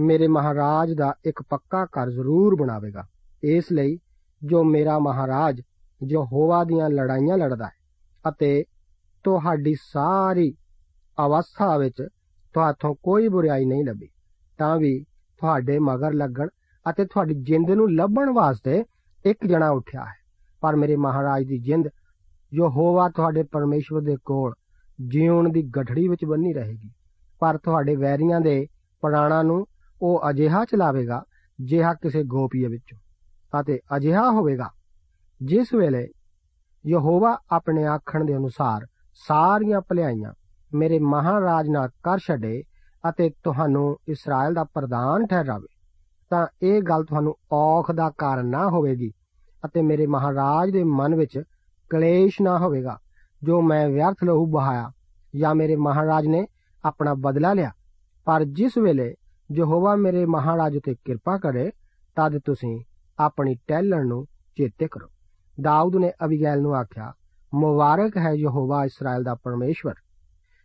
[0.00, 3.04] ਮੇਰੇ ਮਹਾਰਾਜ ਦਾ ਇੱਕ ਪੱਕਾ ਘਰ ਜ਼ਰੂਰ ਬਣਾਵੇਗਾ।
[3.42, 3.98] ਇਸ ਲਈ
[4.42, 5.60] ਜੋ ਮੇਰਾ ਮਹਾਰਾਜ
[6.02, 8.64] ਜੋ ਹੋਵਾ ਦੀਆਂ ਲੜਾਈਆਂ ਲੜਦਾ ਹੈ ਅਤੇ
[9.24, 10.54] ਤੁਹਾਡੀ ਸਾਰੀ
[11.18, 12.02] ਅਵਸਥਾ ਵਿੱਚ
[12.54, 14.08] ਤੁਹਾਥੋਂ ਕੋਈ ਬੁਰਾਈ ਨਹੀਂ ਲੱਭੀ,
[14.58, 15.04] ਤਾਂ ਵੀ
[15.38, 16.48] ਤੁਹਾਡੇ ਮਗਰ ਲੱਗਣ
[16.90, 18.84] ਅਤੇ ਤੁਹਾਡੀ ਜਿੰਦ ਨੂੰ ਲੱਭਣ ਵਾਸਤੇ
[19.26, 20.14] ਇੱਕ ਜਣਾ ਉੱਠਿਆ ਹੈ।
[20.60, 21.88] ਪਰ ਮੇਰੇ ਮਹਾਰਾਜ ਦੀ ਜਿੰਦ
[22.52, 24.54] ਜੋ ਹੋਵਾ ਤੁਹਾਡੇ ਪਰਮੇਸ਼ਵਰ ਦੇ ਕੋਲ
[25.08, 26.90] ਜੀਉਣ ਦੀ ਗਠੜੀ ਵਿੱਚ ਬੰਨੀ ਰਹੇਗੀ।
[27.40, 28.66] ਪਰ ਤੁਹਾਡੇ ਵੈਰੀਆਂ ਦੇ
[29.02, 29.66] ਪ੍ਰਾਣਾਂ ਨੂੰ
[30.02, 31.22] ਉਹ ਅਜਿਹਾ ਚਲਾਵੇਗਾ
[31.60, 32.98] ਜਿਹਾ ਕਿਸੇ ਗੋਪੀਏ ਵਿੱਚੋਂ।
[33.60, 34.70] ਅਤੇ ਅਜਿਹਾ ਹੋਵੇਗਾ।
[35.40, 36.06] ਜਿਸ ਵੇਲੇ
[36.84, 38.86] ਯਹੋਵਾ ਆਪਣੇ ਆਖਣ ਦੇ ਅਨੁਸਾਰ
[39.22, 40.32] ਸਾਰੀਆਂ ਭਲਾਈਆਂ
[40.72, 42.62] ਮੇਰੇ ਮਹਾਰਾਜ ਨਾਲ ਕਰ ਛੱਡੇ
[43.04, 45.66] ਅਤੇ ਤੁਹਾਨੂੰ ਇਸਰਾਇਲ ਦਾ ਪ੍ਰਧਾਨ ਠਹਿਰਾਵੇ,
[46.30, 49.10] ਤਾਂ ਇਹ ਗੱਲ ਤੁਹਾਨੂੰ ਔਖ ਦਾ ਕਾਰਨ ਨਾ ਹੋਵੇਗੀ
[49.64, 51.38] ਅਤੇ ਮੇਰੇ ਮਹਾਰਾਜ ਦੇ ਮਨ ਵਿੱਚ
[51.90, 52.98] ਕਲੇਸ਼ ਨਾ ਹੋਵੇਗਾ,
[53.42, 54.90] ਜੋ ਮੈਂ ਵਿਅਰਥ ਲਹੂ ਬਹਾਇਆ
[55.34, 56.46] ਜਾਂ ਮੇਰੇ ਮਹਾਰਾਜ ਨੇ
[56.84, 57.70] ਆਪਣਾ ਬਦਲਾ ਲਿਆ।
[58.26, 59.14] ਪਰ ਜਿਸ ਵੇਲੇ
[59.50, 61.70] ਯਹੋਵਾ ਮੇਰੇ ਮਹਾਰਾਜ ਉਤੇ ਕਿਰਪਾ ਕਰੇ,
[62.16, 62.78] ਤਦ ਤੁਸੀਂ
[63.18, 64.24] ਆਪਣੀ ਟਹਿਲਣ ਨੂੰ
[64.56, 65.08] ਚੇਤੇ ਕਰੋ।
[65.58, 67.12] ਦਾਊਦ ਨੇ ਅਬੀਗੈਲ ਨੂੰ ਆਖਿਆ,
[67.52, 69.94] ਮੁਬਾਰਕ ਹੈ ਯਹੋਵਾ ਇਸਰਾਇਲ ਦਾ ਪਰਮੇਸ਼ਵਰ,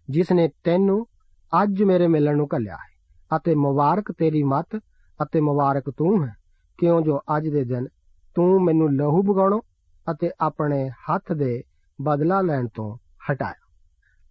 [0.09, 1.05] ਜਿਸ ਨੇ ਤੈਨੂੰ
[1.53, 2.89] ਅੱਜ ਮੇਰੇ ਮਿਲਣ ਨੂੰ ਘੱਲਿਆ ਹੈ,
[3.31, 4.77] ਅਤੇ ਮੁਬਾਰਕ ਤੇਰੀ ਮਤ
[5.19, 6.33] ਅਤੇ ਮੁਬਾਰਕ ਤੂੰ ਹੈ,
[6.77, 7.87] ਕਿਉਂ ਜੋ ਅੱਜ ਦੇ ਦਿਨ
[8.35, 9.61] ਤੂੰ ਮੈਨੂੰ ਲਹੂ ਬਗਾਉਣੋਂ
[10.07, 11.61] ਅਤੇ ਆਪਣੇ ਹੱਥ ਦੇ
[11.99, 12.95] ਬਦਲਾ ਲੈਣ ਤੋਂ
[13.31, 13.59] ਹਟਾਇਆ।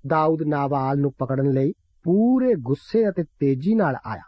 [0.07, 1.73] ਦਾਊਦ ਨਾਬਾਲ ਨੂੰ ਪਕੜਨ ਲਈ
[2.05, 4.23] ਪੂਰੇ ਗੁੱਸੇ ਅਤੇ ਤੇਜ਼ੀ ਨਾਲ ਆਇਆ।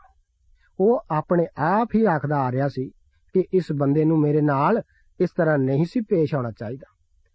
[0.81, 2.91] ਉਹ ਆਪਣੇ ਆਪ ਹੀ ਆਖਦਾ ਆ ਰਿਹਾ ਸੀ
[3.33, 4.83] ਕਿ ਇਸ ਬੰਦੇ ਨੂੰ ਮੇਰੇ ਨਾਲ
[5.21, 6.87] ਇਸ ਤਰ੍ਹਾਂ ਨਹੀਂ ਸੀ ਪੇਸ਼ ਆਉਣਾ ਚਾਹੀਦਾ।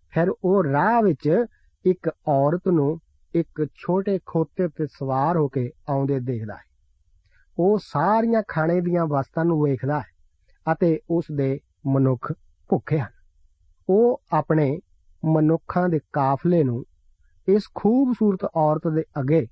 [0.10, 1.45] ਫਿਰ ਉਹ ਰਾਹ ਵਿੱਚ
[1.86, 2.99] ਇੱਕ ਔਰਤ ਨੂੰ
[3.36, 6.67] ਇੱਕ ਛੋਟੇ ਖੋਤੇ ਤੇ ਸਵਾਰ ਹੋ ਕੇ ਆਉਂਦੇ ਦੇਖਦਾ ਹੈ।
[7.60, 10.05] ਉਹ ਸਾਰੀਆਂ ਖਾਣੇ ਦੀਆਂ ਵਸਤਾਂ ਨੂੰ ਵੇਖਦਾ ਹੈ
[10.71, 12.33] ਅਤੇ ਉਸ ਦੇ ਮਨੁੱਖ
[12.69, 13.12] ਭੁੱਖੇ ਹਨ।
[13.89, 14.79] ਉਹ ਆਪਣੇ
[15.25, 16.86] ਮਨੁੱਖਾਂ ਦੇ ਕਾਫਲੇ ਨੂੰ
[17.47, 19.47] ਇਸ ਖੂਬਸੂਰਤ ਔਰਤ ਦੇ ਅੱਗੇ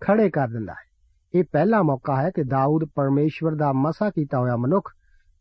[0.00, 0.94] ਖੜੇ ਕਰ ਦਿੰਦਾ ਹੈ।
[1.34, 4.92] ਇਹ ਪਹਿਲਾ ਮੌਕਾ ਹੈ ਕਿ ਦਾਊਦ ਪਰਮੇਸ਼ਵਰ ਦਾ ਮਸਾ ਕੀਤਾ ਹੋਇਆ ਮਨੁੱਖ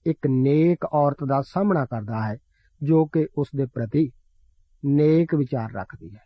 [0.06, 2.38] ਇੱਕ ਨੇਕ ਔਰਤ ਦਾ ਸਾਹਮਣਾ ਕਰਦਾ ਹੈ,
[2.84, 4.12] ਜੋ ਕਿ ਉਸ ਦੇ ਪ੍ਰਤੀ
[4.86, 6.22] ਨੇਕ ਵਿਚਾਰ ਰੱਖਦੀ ਹੈ।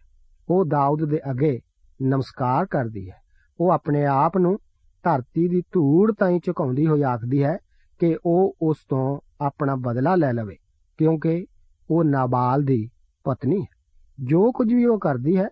[0.50, 1.60] ਉਹ ਦਾਊਦ ਦੇ ਅੱਗੇ
[2.02, 3.16] ਨਮਸਕਾਰ ਕਰਦੀ ਹੈ।
[3.60, 4.60] ਉਹ ਆਪਣੇ ਆਪ ਨੂੰ
[5.04, 7.58] ਧਰਤੀ ਦੀ ਧੂੜ ਤਾਈਂ ਝੁਕਾਉਂਦੀ ਹੋਈ ਆਖਦੀ ਹੈ
[8.00, 10.56] ਕਿ ਉਹ ਉਸ ਤੋਂ ਆਪਣਾ ਬਦਲਾ ਲੈ ਲਵੇ,
[10.98, 11.46] ਕਿਉਂਕਿ
[11.90, 12.90] ਉਹ ਨਾਬਾਲ ਦੀ
[13.24, 13.78] ਪਤਨੀ ਹੈ।
[14.24, 15.48] ਜੋ ਕੁਝ ਵੀ ਉਹ ਕਰਦੀ ਹੈ,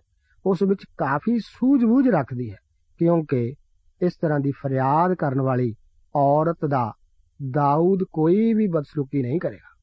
[0.46, 2.56] ਉਸ ਵਿੱਚ ਕਾਫੀ ਸੂਝ-ਬੂਝ ਰੱਖਦੀ ਹੈ,
[2.98, 3.54] ਕਿਉਂਕਿ
[4.02, 5.74] ਇਸ ਤਰ੍ਹਾਂ ਦੀ ਫਰਿਆਦ ਕਰਨ ਵਾਲੀ
[6.16, 6.92] ਔਰਤ ਦਾ
[7.50, 9.76] ਦਾਊਦ ਕੋਈ ਵੀ ਬਦਸਲੂਕੀ ਨਹੀਂ ਕਰੇਗਾ।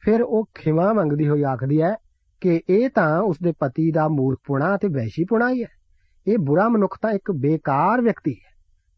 [0.00, 1.94] ਫਿਰ ਉਹ ਖਿਮਾ ਮੰਗਦੀ ਹੋਈ ਆਖਦੀ ਹੈ
[2.40, 5.68] ਕਿ ਇਹ ਤਾਂ ਉਸਦੇ ਪਤੀ ਦਾ ਮੂਰਖਪੁਣਾ ਅਤੇ ਵੈਸ਼ੀਪੁਣਾ ਹੀ ਹੈ।
[6.26, 8.48] ਇਹ ਬੁਰਾ ਮਨੁੱਖ ਤਾਂ ਇੱਕ ਬੇਕਾਰ ਵਿਅਕਤੀ ਹੈ।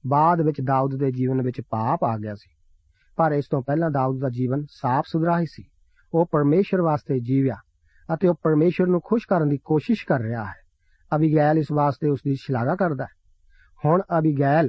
[0.07, 2.55] ਬਾਅਦ ਵਿੱਚ ਦਾਊਦ ਦੇ ਜੀਵਨ ਵਿੱਚ ਪਾਪ ਆ ਗਿਆ ਸੀ।
[3.17, 5.65] ਪਰ ਇਸ ਤੋਂ ਪਹਿਲਾਂ ਦਾਊਦ ਦਾ ਜੀਵਨ ਸਾਫ਼ ਸੁਥਰਾ ਹੀ ਸੀ।
[6.15, 7.55] ਉਹ ਪਰਮੇਸ਼ਰ ਵਾਸਤੇ ਜੀਵਿਆ
[8.15, 10.55] ਅਤੇ ਉਹ ਪਰਮੇਸ਼ਰ ਨੂੰ ਖੁਸ਼ ਕਰਨ ਦੀ ਕੋਸ਼ਿਸ਼ ਕਰ ਰਿਹਾ ਹੈ।
[11.17, 13.21] ਅਬੀਗੈਲ ਇਸ ਵਾਸਤੇ ਉਸ ਦੀ ਸ਼ਲਾਘਾ ਕਰਦਾ ਹੈ।
[13.85, 14.69] ਹੁਣ ਅਬੀਗੈਲ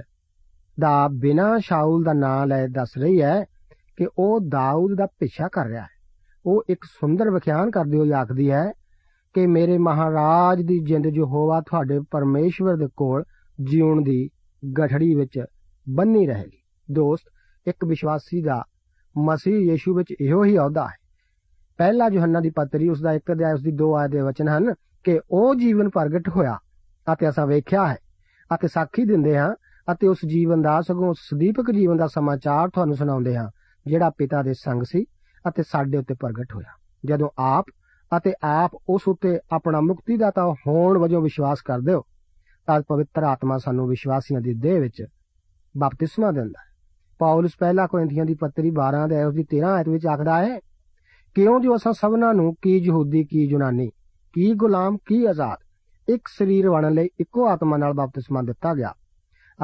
[0.81, 3.45] ਦਾ ਬਿਨਾ ਸ਼ਾਉਲ ਦਾ ਨਾਂ ਲੈ ਦੱਸ ਰਹੀ ਹੈ
[3.97, 5.87] ਕਿ ਉਹ ਦਾਊਦ ਦਾ ਪਿੱਛਾ ਕਰ ਰਿਹਾ ਹੈ।
[6.45, 8.71] ਉਹ ਇੱਕ ਸੁੰਦਰ ਵਿਖਿਆਨ ਕਰਦੇ ਹੋਏ ਆਖਦੀ ਹੈ
[9.33, 13.23] ਕਿ ਮੇਰੇ ਮਹਾਰਾਜ ਦੀ ਜਿੰਦ ਜੋ ਹੋਵਾ ਤੁਹਾਡੇ ਪਰਮੇਸ਼ਵਰ ਦੇ ਕੋਲ
[13.63, 14.29] ਜੀਉਣ ਦੀ
[14.79, 15.45] ਗਠੜੀ ਵਿੱਚ
[15.89, 17.23] ਬੰਨੀ ਰਹੇਗੀ। ਦੋਸਤ,
[17.67, 18.63] ਇੱਕ ਵਿਸ਼ਵਾਸੀ ਦਾ
[19.17, 21.01] ਮਸੀਹ ਯੀਸ਼ੂ ਵਿੱਚ ਇਹੋ ਹੀ ਅਹੁਦਾ ਹੈ।
[21.77, 24.73] ਪਹਿਲਾ ਯੋਹੰਨਾ ਦੀ ਪੱਤਰੀ ਉਸ ਦਾ ਇੱਕ ਅਧਿਆਇ, ਉਸ ਦੀ ਦੋ ਆਇਤ ਦੇ ਵਚਨ ਹਨ
[25.03, 26.57] ਕਿ ਉਹ ਜੀਵਨ ਪ੍ਰਗਟ ਹੋਇਆ
[27.13, 27.97] ਅਤੇ ਅਸਾਂ ਵੇਖਿਆ ਹੈ
[28.55, 29.55] ਅਤੇ ਸਾਖੀ ਦਿੰਦੇ ਹਾਂ
[29.91, 33.49] ਅਤੇ ਉਸ ਜੀਵਨ ਦਾ ਸਗੋਂ ਸਦੀਪਕ ਜੀਵਨ ਦਾ ਸਮਾਚਾਰ ਤੁਹਾਨੂੰ ਸੁਣਾਉਂਦੇ ਹਾਂ,
[33.87, 35.05] ਜਿਹੜਾ ਪਿਤਾ ਦੇ ਸੰਗ ਸੀ
[35.49, 36.73] ਅਤੇ ਸਾਡੇ ਉੱਤੇ ਪ੍ਰਗਟ ਹੋਇਆ।
[37.05, 37.65] ਜਦੋਂ ਆਪ
[38.17, 42.01] ਅਤੇ ਆਪ ਉਸ ਉੱਤੇ ਆਪਣਾ ਮੁਕਤੀ ਦਾਤਾ ਹੋਣ ਵਜੋਂ ਵਿਸ਼ਵਾਸ ਕਰਦੇ ਹੋ,
[42.67, 45.05] ਤਾਂ ਪਵਿੱਤਰ ਆਤਮਾ ਸਾਨੂੰ ਵਿਸ਼ਵਾਸੀਆਂ ਦੀ ਦੇਹ ਵਿੱਚ
[45.77, 46.71] ਬਪਤਿਸਮਾ ਦਿੰਦਾ ਹੈ।
[47.19, 50.59] ਪੌਲਸ ਪਹਿਲਾ ਕੋਰਿੰਥੀਆਂ ਦੀ ਪੱਤਰੀ 12 ਦੇ ਉਸ ਦੀ 13 ਆਇਤ ਵਿੱਚ ਆਖਦਾ ਹੈ,
[51.35, 53.89] ਕਿਉਂ ਜੋ ਅਸਾਂ ਸਭਨਾਂ ਨੂੰ ਕੀ ਯਹੂਦੀ, ਕੀ ਯੂਨਾਨੀ,
[54.33, 55.57] ਕੀ ਗੁਲਾਮ, ਕੀ ਆਜ਼ਾਦ,
[56.09, 58.93] ਇੱਕ ਸਰੀਰ ਬਣਨ ਲਈ ਇੱਕੋ ਆਤਮਾ ਨਾਲ ਬਪਤਿਸਮਾ ਦਿੱਤਾ ਗਿਆ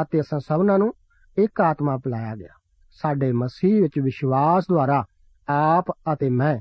[0.02, 0.94] ਅਤੇ ਅਸਾਂ ਸਭਨਾਂ ਨੂੰ
[1.38, 2.50] ਇੱਕ ਆਤਮਾ ਪਿਲਾਇਆ ਗਿਆ।
[2.92, 5.06] ਸਾਡੇ ਮਸੀਹ ਵਿੱਚ ਵਿਸ਼ਵਾਸ ਦੁਆਰਾ
[5.50, 6.58] ਆਪ ਅਤੇ ਮੈਂ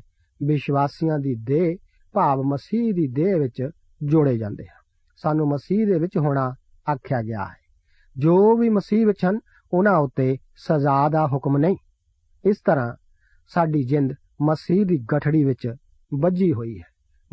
[0.46, 1.76] ਵਿਸ਼ਵਾਸੀਆਂ ਦੀ ਦੇਹ,
[2.12, 3.70] ਭਾਵ ਮਸੀਹ ਦੀ ਦੇਹ ਵਿੱਚ
[4.04, 4.82] ਜੋੜੇ ਜਾਂਦੇ ਹਾਂ।
[5.16, 6.54] ਸਾਨੂੰ ਮਸੀਹ ਦੇ ਵਿੱਚ ਹੋਣਾ
[6.92, 7.66] ਆਖਿਆ ਗਿਆ ਹੈ।
[8.18, 9.40] ਜੋ ਵੀ ਮਸੀਹ ਵਿੱਚ ਹਨ,
[9.72, 11.76] ਉਹਨਾਂ ਉੱਤੇ ਸਜ਼ਾ ਦਾ ਹੁਕਮ ਨਹੀਂ।
[12.44, 12.94] ਇਸ ਤਰ੍ਹਾਂ
[13.48, 14.12] ਸਾਡੀ ਜਿੰਦ
[14.42, 15.74] ਮਸੀਹ ਦੀ ਗਠੜੀ ਵਿੱਚ
[16.20, 16.84] ਵੱਜੀ ਹੋਈ ਹੈ।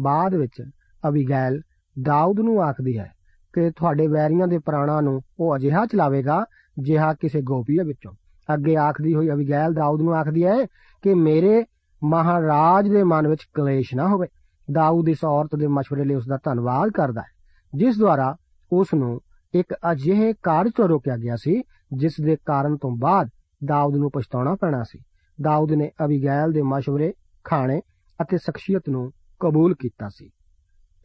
[0.02, 0.70] ਬਾਅਦ ਵਿੱਚ
[1.08, 1.62] ਅਬੀਗੈਲ
[2.02, 3.13] ਦਾਊਦ ਨੂੰ ਆਖਦੀ ਹੈ
[3.53, 6.45] ਕਿ ਤੁਹਾਡੇ ਵੈਰੀਆਂ ਦੇ ਪ੍ਰਾਣਾਂ ਨੂੰ ਉਹ ਅਜਿਹਾ ਚਲਾਵੇਗਾ
[6.79, 8.13] ਜਿਹਾ ਕਿਸੇ ਗੋਪੀਆ ਵਿੱਚੋਂ
[8.55, 10.65] ਅੱਗੇ ਆਖਦੀ ਹੋਈ ਅਬੀਗੈਲ ਦਾਊਦ ਨੂੰ ਆਖਦੀ ਹੈ
[11.03, 11.65] ਕਿ ਮੇਰੇ
[12.05, 14.29] ਮਹਾਰਾਜ ਦੇ ਮਨ ਵਿੱਚ ਕਲੇਸ਼ ਨਾ ਹੋਵੇ
[14.73, 17.27] ਦਾਊਦ ਇਸ ਔਰਤ ਦੇ مشورے ਲਈ ਉਸ ਦਾ ਧੰਨਵਾਦ ਕਰਦਾ ਹੈ
[17.75, 18.37] ਜਿਸ ਦੁਆਰਾ
[18.73, 19.21] ਉਸ ਨੂੰ
[19.55, 23.29] ਇੱਕ ਅਜਿਹੇ ਕਾਰਜ ਤੋਂ ਰੋਕਿਆ ਗਿਆ ਸੀ ਜਿਸ ਦੇ ਕਾਰਨ ਤੋਂ ਬਾਅਦ
[23.65, 24.99] ਦਾਊਦ ਨੂੰ ਪਛਤਾਉਣਾ ਪੈਣਾ ਸੀ
[25.41, 27.13] ਦਾਊਦ ਨੇ ਅਬੀਗੈਲ ਦੇ مشورے
[27.45, 27.81] ਖਾਣੇ
[28.23, 30.31] ਅਤੇ ਸ਼ਖਸੀਅਤ ਨੂੰ ਕਬੂਲ ਕੀਤਾ ਸੀ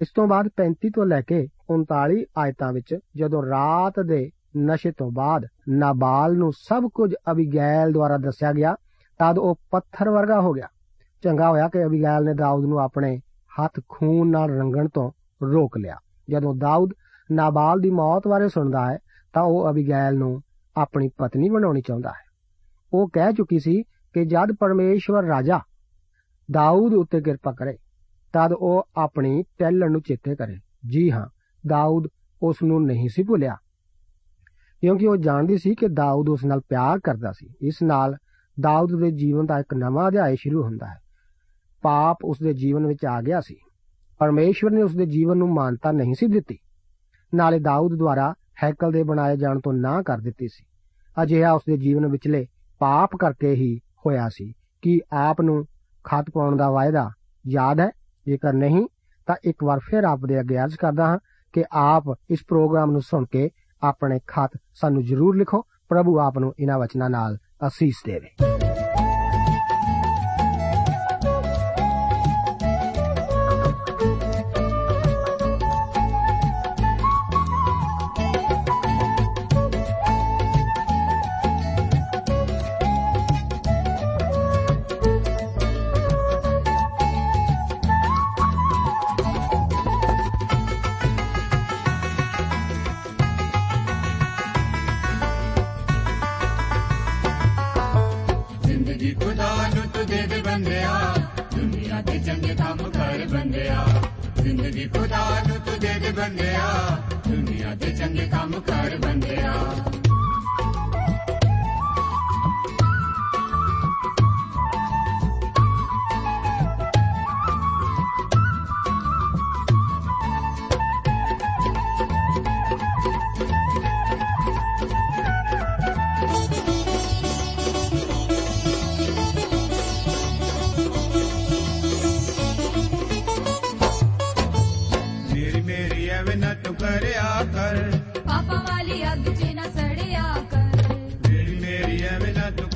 [0.01, 5.11] ਇਸ ਤੋਂ ਬਾਅਦ 35 ਤੋਂ ਲੈ ਕੇ 39 ਆਇਤਾਂ ਵਿੱਚ ਜਦੋਂ ਰਾਤ ਦੇ ਨਸ਼ੇ ਤੋਂ
[5.11, 8.77] ਬਾਅਦ ਨਾਬਾਲ ਨੂੰ ਸਭ ਕੁਝ ਅਬੀਗੈਲ ਦੁਆਰਾ ਦੱਸਿਆ ਗਿਆ,
[9.19, 10.67] ਤਦ ਉਹ ਪੱਥਰ ਵਰਗਾ ਹੋ ਗਿਆ।
[11.23, 13.21] ਚੰਗਾ ਹੋਇਆ ਕਿ ਅਬੀਗੈਲ ਨੇ ਦਾਊਦ ਨੂੰ ਆਪਣੇ
[13.63, 15.11] ਹੱਥ ਖੂਨ ਨਾਲ ਰੰਗਣ ਤੋਂ
[15.43, 15.97] ਰੋਕ ਲਿਆ।
[16.31, 16.91] ਜਦੋਂ ਦਾਊਦ
[17.33, 18.99] ਨਾਬਾਲ ਦੀ ਮੌਤ ਬਾਰੇ ਸੁਣਦਾ ਹੈ,
[19.33, 20.43] ਤਾਂ ਉਹ ਅਬੀਗੈਲ ਨੂੰ
[20.77, 22.29] ਆਪਣੀ ਪਤਨੀ ਬਣਾਉਣੀ ਚਾਹੁੰਦਾ ਹੈ।
[22.93, 25.61] ਉਹ ਕਹਿ ਚੁੱਕੀ ਸੀ ਕਿ ਜਦ ਪਰਮੇਸ਼ਵਰ ਰਾਜਾ,
[26.51, 27.77] ਦਾਊਦ ਉੱਤੇ ਕਿਰਪਾ ਕਰੇ
[28.33, 30.57] ਤਦ ਉਹ ਆਪਣੀ ਟੈਲਣ ਨੂੰ ਚੇਤੇ ਕਰੇ।
[30.89, 31.27] ਜੀ ਹਾਂ,
[31.69, 32.09] ਦਾਊਦ
[32.43, 33.57] ਉਸ ਨੂੰ ਨਹੀਂ ਸੀ ਭੁੱਲਿਆ।
[34.81, 38.17] ਕਿਉਂਕਿ ਉਹ ਜਾਣਦੀ ਸੀ ਕਿ ਦਾਊਦ ਉਸ ਨਾਲ ਪਿਆਰ ਕਰਦਾ ਸੀ। ਇਸ ਨਾਲ
[38.61, 40.99] ਦਾਊਦ ਦੇ ਜੀਵਨ ਦਾ ਇੱਕ ਨਵਾਂ ਅਧਿਆਇ ਸ਼ੁਰੂ ਹੁੰਦਾ ਹੈ।
[41.83, 43.57] ਪਾਪ ਉਸ ਦੇ ਜੀਵਨ ਵਿੱਚ ਆ ਗਿਆ ਸੀ।
[44.19, 46.59] ਪਰਮੇਸ਼ਵਰ ਨੇ ਉਸ ਦੇ ਜੀਵਨ ਨੂੰ ਮਾਨਤਾ ਨਹੀਂ ਸੀ ਦਿੱਤੀ।
[47.35, 50.65] ਨਾਲੇ ਦਾਊਦ ਦੁਆਰਾ ਹੈਕਲ ਦੇ ਬਣਾਏ ਜਾਣ ਤੋਂ ਨਾ ਕਰ ਦਿੱਤੀ ਸੀ।
[51.23, 52.47] ਅਜਿਹਾ ਉਸ ਦੇ ਜੀਵਨ ਵਿਚਲੇ
[52.79, 55.65] ਪਾਪ ਕਰਕੇ ਹੀ ਹੋਇਆ ਸੀ ਕਿ ਆਪ ਨੂੰ
[56.05, 57.11] ਖਤ ਪਾਉਣ ਦਾ ਵਾਅਦਾ
[57.49, 57.91] ਯਾਦ ਹੈ?
[58.29, 58.87] ਜੇਕਰ ਨਹੀਂ,
[59.27, 61.19] ਤਾਂ ਇੱਕ ਵਾਰ ਫਿਰ ਆਪ ਦੇ ਅੱਗੇ ਅਰਜ਼ ਕਰਦਾ ਹਾਂ
[61.55, 63.49] ਕਿ ਆਪ ਇਸ ਪ੍ਰੋਗਰਾਮ ਨੂੰ ਸੁਣ ਕੇ
[63.83, 68.31] ਆਪਣੇ ਖਤ ਸਾਨੂੰ ਜ਼ਰੂਰ ਲਿਖੋ, ਪ੍ਰਭੂ ਆਪ ਨੂੰ ਇਹਨਾਂ ਵਚਨਾਂ ਨਾਲ ਅਸੀਸ ਦੇਵੇ।
[104.59, 105.19] ਜ਼ਿੰਦਗੀ ਖੁਦਾ
[105.49, 106.71] ਨੂੰ ਤੂੰ ਦੇ ਦੇ ਬੰਦਿਆ
[107.29, 109.53] ਦੁਨੀਆ ਦੇ ਚੰਗੇ ਕੰਮ ਕਰ ਬੰਦਿਆ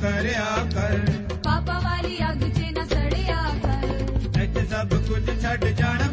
[0.03, 0.97] ਕਰਿਆ ਕਰ।
[1.43, 6.12] ਪਾਪਾ ਵਾਲੀ ਅੱਗ 'ਚ ਨਾ ਸੜਿਆ ਕਰ। ਇੱਥੇ ਸਭ ਕੁਝ ਛੱਡ ਜਾਣ